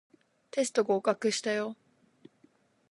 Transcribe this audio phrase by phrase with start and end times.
[0.49, 1.77] テスト合格したよ